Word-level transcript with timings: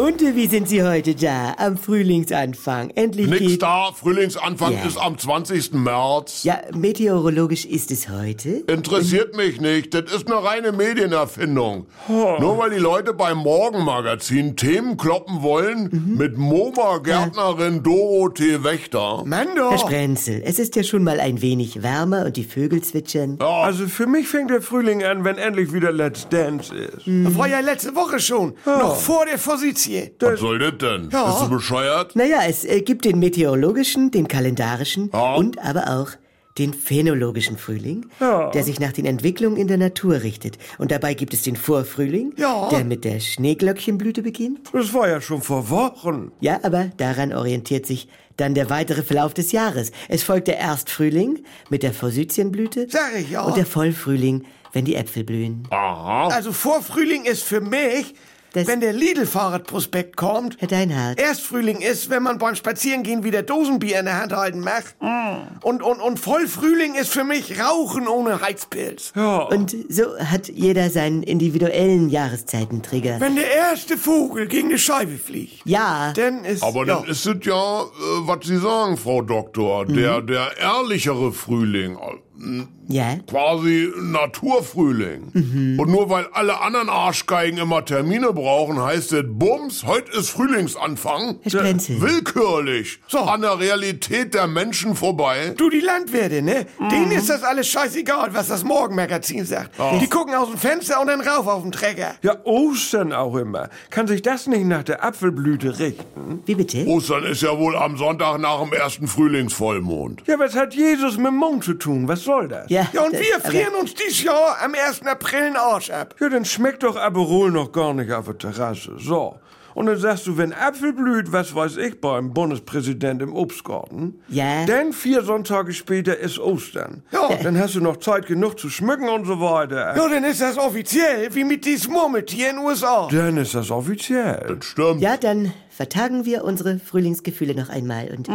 Und 0.00 0.22
wie 0.34 0.46
sind 0.46 0.66
Sie 0.66 0.82
heute 0.82 1.14
da? 1.14 1.54
Am 1.58 1.76
Frühlingsanfang. 1.76 2.88
Endlich 2.94 3.26
Nix 3.26 3.38
geht... 3.40 3.62
da, 3.62 3.90
Frühlingsanfang 3.92 4.72
Ja. 4.72 4.86
ist 4.86 4.96
am 4.96 5.18
20. 5.18 5.74
März. 5.74 6.42
Ja, 6.44 6.58
meteorologisch 6.74 7.66
ist 7.66 7.90
es 7.90 8.08
heute. 8.08 8.48
Interessiert 8.66 9.36
mich 9.36 9.60
nicht, 9.60 9.92
das 9.92 10.10
ist 10.10 10.26
eine 10.26 10.42
reine 10.42 10.72
Medienerfindung. 10.72 11.86
Nur 12.08 12.56
weil 12.56 12.70
die 12.70 12.78
Leute 12.78 13.12
beim 13.12 13.38
Morgenmagazin 13.38 14.56
Themen 14.56 14.96
kloppen 14.96 15.42
wollen, 15.42 15.90
Mhm. 15.92 16.16
mit 16.16 16.38
MoMA-Gärtnerin 16.38 17.82
Dorothee 17.82 18.64
Wächter. 18.64 19.22
Mando! 19.26 19.70
Herr 19.70 19.78
Sprenzel, 19.78 20.40
es 20.46 20.58
ist 20.58 20.76
ja 20.76 20.82
schon 20.82 21.04
mal 21.04 21.20
ein 21.20 21.42
wenig 21.42 21.82
wärmer 21.82 22.24
und 22.24 22.38
die 22.38 22.44
Vögel 22.44 22.80
zwitschern. 22.82 23.38
Also 23.40 23.86
für 23.86 24.06
mich 24.06 24.28
fängt 24.28 24.48
der 24.50 24.62
Frühling 24.62 25.02
an, 25.04 25.24
wenn 25.24 25.36
endlich 25.36 25.74
wieder 25.74 25.92
Let's 25.92 26.26
Dance 26.30 26.74
ist. 26.74 27.02
Das 27.06 27.36
war 27.36 27.48
ja 27.48 27.60
letzte 27.60 27.94
Woche 27.94 28.18
schon. 28.18 28.54
Noch 28.64 28.96
vor 28.96 29.26
der 29.26 29.36
Position. 29.36 29.89
Was 30.20 30.40
soll 30.40 30.58
das 30.58 30.78
denn? 30.78 31.10
Ja. 31.10 31.30
Bist 31.30 31.42
du 31.42 31.48
bescheuert? 31.50 32.16
Naja, 32.16 32.40
es 32.48 32.64
äh, 32.64 32.80
gibt 32.82 33.04
den 33.04 33.18
meteorologischen, 33.18 34.10
den 34.10 34.28
kalendarischen 34.28 35.10
Ja. 35.12 35.34
und 35.34 35.58
aber 35.58 36.00
auch 36.00 36.10
den 36.58 36.74
phänologischen 36.74 37.56
Frühling, 37.56 38.06
der 38.20 38.64
sich 38.64 38.80
nach 38.80 38.92
den 38.92 39.06
Entwicklungen 39.06 39.56
in 39.56 39.68
der 39.68 39.78
Natur 39.78 40.22
richtet. 40.22 40.58
Und 40.78 40.90
dabei 40.90 41.14
gibt 41.14 41.32
es 41.32 41.42
den 41.42 41.56
Vorfrühling, 41.56 42.34
Ja. 42.36 42.68
der 42.70 42.84
mit 42.84 43.04
der 43.04 43.20
Schneeglöckchenblüte 43.20 44.20
beginnt. 44.22 44.68
Das 44.72 44.92
war 44.92 45.08
ja 45.08 45.20
schon 45.20 45.40
vor 45.40 45.70
Wochen. 45.70 46.32
Ja, 46.40 46.58
aber 46.62 46.90
daran 46.98 47.32
orientiert 47.32 47.86
sich 47.86 48.08
dann 48.36 48.54
der 48.54 48.68
weitere 48.68 49.02
Verlauf 49.02 49.32
des 49.32 49.52
Jahres. 49.52 49.92
Es 50.08 50.22
folgt 50.22 50.48
der 50.48 50.58
Erstfrühling 50.58 51.44
mit 51.70 51.82
der 51.82 51.92
Forsythienblüte 51.94 52.88
Sag 52.90 53.12
ich 53.18 53.30
ja. 53.30 53.42
und 53.42 53.56
der 53.56 53.64
Vollfrühling, 53.66 54.44
wenn 54.72 54.84
die 54.84 54.96
Äpfel 54.96 55.24
blühen. 55.24 55.66
Aha. 55.70 56.28
Also 56.28 56.52
Vorfrühling 56.52 57.24
ist 57.24 57.42
für 57.44 57.60
mich, 57.60 58.14
Das- 58.52 58.66
wenn 58.66 58.80
der 58.80 58.92
Lidl-Fahrradprospekt 58.92 60.16
kommt. 60.16 60.56
Herr 60.58 60.68
Deinhardt, 60.68 61.20
Erstfrühling 61.20 61.80
ist, 61.80 62.10
wenn 62.10 62.22
man 62.22 62.38
beim 62.38 62.54
Spazierengehen 62.54 63.22
wieder 63.24 63.42
Dosenbier 63.42 63.98
in 64.00 64.06
der 64.06 64.20
Hand 64.20 64.32
halten 64.32 64.60
macht. 64.60 64.96
Mm. 65.00 65.58
Und, 65.62 65.82
und, 65.82 66.00
und 66.00 66.18
Vollfrühling 66.18 66.94
ist 66.94 67.10
für 67.10 67.24
mich 67.24 67.60
Rauchen 67.60 68.08
ohne 68.08 68.40
Heizpilz. 68.40 69.12
und 69.14 69.74
so 69.88 70.18
hat 70.18 70.48
jeder 70.48 70.90
seinen 70.90 71.22
individuellen 71.22 72.08
Jahreszeitentrigger. 72.10 73.20
Wenn 73.20 73.36
der 73.36 73.52
erste 73.54 73.96
Vogel 73.96 74.46
gegen 74.46 74.68
eine 74.68 74.78
Scheibe 74.78 75.16
fliegt, 75.16 75.62
Ja, 75.64 76.12
dann 76.14 76.44
ist... 76.44 76.62
Aber 76.62 76.86
ja. 76.86 76.96
dann 76.96 77.04
ist 77.08 77.26
es 77.26 77.36
ja, 77.44 77.82
äh, 77.82 77.86
was 78.22 78.46
Sie 78.46 78.58
sagen, 78.58 78.96
Frau 78.96 79.22
Doktor, 79.22 79.84
Mhm. 79.86 79.94
der, 79.96 80.20
der 80.22 80.56
ehrlichere 80.58 81.32
Frühling. 81.32 81.96
Äh, 82.40 82.66
ja. 82.88 83.16
Quasi 83.28 83.92
Naturfrühling. 84.00 85.30
Mhm. 85.32 85.78
Und 85.78 85.90
nur 85.90 86.10
weil 86.10 86.26
alle 86.32 86.60
anderen 86.60 86.88
Arschgeigen 86.88 87.58
immer 87.58 87.84
Termine 87.84 88.32
brauchen, 88.32 88.82
heißt 88.82 89.12
es 89.12 89.24
Bums, 89.26 89.86
heute 89.86 90.10
ist 90.18 90.30
Frühlingsanfang. 90.30 91.38
Herr 91.42 91.50
Sprenzel. 91.50 92.00
Willkürlich. 92.00 92.98
So. 93.06 93.18
An 93.20 93.42
der 93.42 93.58
Realität 93.60 94.34
der 94.34 94.46
Menschen 94.46 94.96
vorbei. 94.96 95.54
Du, 95.56 95.70
die 95.70 95.80
Landwirte, 95.80 96.42
ne? 96.42 96.66
Mhm. 96.78 96.88
Denen 96.88 97.12
ist 97.12 97.30
das 97.30 97.42
alles 97.42 97.68
scheißegal, 97.68 98.34
was 98.34 98.48
das 98.48 98.64
Morgenmagazin 98.64 99.44
sagt. 99.44 99.78
Die 100.00 100.08
gucken 100.08 100.34
aus 100.34 100.48
dem 100.48 100.58
Fenster 100.58 101.00
und 101.00 101.06
dann 101.06 101.20
rauf 101.20 101.46
auf 101.46 101.62
den 101.62 101.72
Trecker. 101.72 102.14
Ja, 102.22 102.44
Ostern 102.44 103.12
auch 103.12 103.36
immer. 103.36 103.68
Kann 103.90 104.06
sich 104.06 104.22
das 104.22 104.46
nicht 104.46 104.64
nach 104.64 104.82
der 104.82 105.04
Apfelblüte 105.04 105.78
richten? 105.78 106.42
Wie 106.46 106.54
bitte? 106.54 106.86
Ostern 106.86 107.24
ist 107.24 107.42
ja 107.42 107.56
wohl 107.58 107.76
am 107.76 107.96
Sonntag 107.96 108.38
nach 108.40 108.60
dem 108.60 108.72
ersten 108.72 109.06
Frühlingsvollmond. 109.06 110.22
Ja, 110.26 110.38
was 110.38 110.56
hat 110.56 110.74
Jesus 110.74 111.16
mit 111.16 111.26
dem 111.26 111.36
Mond 111.36 111.64
zu 111.64 111.74
tun? 111.74 112.08
Was 112.08 112.24
soll 112.30 112.48
das? 112.48 112.68
Ja, 112.70 112.86
Ja, 112.92 113.02
und 113.04 113.12
das- 113.14 113.20
wir 113.20 113.40
frieren 113.40 113.74
uns 113.80 113.94
dies 113.94 114.22
Jahr 114.22 114.56
am 114.62 114.74
1. 114.74 115.06
April 115.06 115.42
einen 115.44 115.56
Arsch 115.56 115.90
ab. 115.90 116.14
Ja, 116.20 116.28
dann 116.28 116.44
schmeckt 116.44 116.82
doch 116.82 116.96
Aperol 116.96 117.50
noch 117.50 117.72
gar 117.72 117.92
nicht 117.94 118.12
auf 118.12 118.26
der 118.26 118.38
Terrasse. 118.38 118.92
So. 118.98 119.36
Und 119.72 119.86
dann 119.86 119.98
sagst 119.98 120.26
du, 120.26 120.36
wenn 120.36 120.52
Apfel 120.52 120.92
blüht, 120.92 121.30
was 121.30 121.54
weiß 121.54 121.76
ich, 121.76 122.00
beim 122.00 122.34
Bundespräsident 122.34 123.22
im 123.22 123.32
Obstgarten. 123.36 124.20
Ja. 124.28 124.66
Dann 124.66 124.92
vier 124.92 125.22
Sonntage 125.22 125.72
später 125.72 126.16
ist 126.18 126.40
Ostern. 126.40 127.04
Ja. 127.12 127.28
Dann 127.40 127.56
hast 127.56 127.76
du 127.76 127.80
noch 127.80 127.98
Zeit 127.98 128.26
genug 128.26 128.58
zu 128.58 128.68
schmücken 128.68 129.08
und 129.08 129.26
so 129.26 129.40
weiter. 129.40 129.96
Ja, 129.96 130.08
dann 130.08 130.24
ist 130.24 130.40
das 130.40 130.58
offiziell, 130.58 131.32
wie 131.36 131.44
mit 131.44 131.64
diesem 131.64 131.92
Murmeltier 131.92 132.50
in 132.50 132.56
den 132.56 132.64
USA. 132.64 133.08
Dann 133.12 133.36
ist 133.36 133.54
das 133.54 133.70
offiziell. 133.70 134.56
Das 134.58 134.64
stimmt. 134.66 135.00
Ja, 135.00 135.16
dann 135.16 135.52
vertagen 135.70 136.24
wir 136.24 136.42
unsere 136.42 136.80
Frühlingsgefühle 136.80 137.54
noch 137.54 137.68
einmal 137.68 138.08
und 138.16 138.28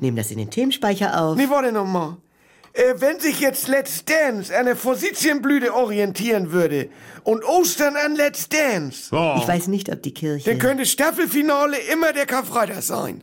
nehmen 0.00 0.16
das 0.16 0.30
in 0.30 0.38
den 0.38 0.50
Themenspeicher 0.50 1.20
auf. 1.20 1.36
Nee, 1.36 1.48
warte 1.50 1.72
noch 1.72 1.84
mal. 1.86 2.16
Äh, 2.76 3.00
wenn 3.00 3.18
sich 3.18 3.40
jetzt 3.40 3.68
Let's 3.68 4.04
Dance 4.04 4.54
an 4.54 4.66
der 4.66 4.76
Forsythienblüte 4.76 5.74
orientieren 5.74 6.52
würde 6.52 6.90
und 7.24 7.42
Ostern 7.42 7.96
an 7.96 8.14
Let's 8.16 8.50
Dance, 8.50 9.08
Ja. 9.12 9.38
Ich 9.38 9.48
weiß 9.48 9.68
nicht, 9.68 9.90
ob 9.90 10.02
die 10.02 10.12
Kirche... 10.12 10.50
dann 10.50 10.58
könnte 10.58 10.84
Staffelfinale 10.84 11.78
immer 11.90 12.12
der 12.12 12.26
Karfreitag 12.26 12.82
sein. 12.82 13.22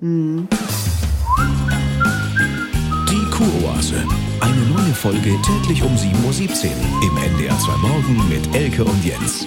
Die 3.09 3.29
Kuroase. 3.29 4.03
Eine 4.39 4.61
neue 4.75 4.93
Folge 4.95 5.35
täglich 5.45 5.83
um 5.83 5.95
7.17 5.95 6.65
Uhr 6.65 7.03
im 7.03 7.17
NDR 7.35 7.57
2 7.59 7.77
Morgen 7.77 8.29
mit 8.29 8.55
Elke 8.55 8.83
und 8.83 9.05
Jens. 9.05 9.45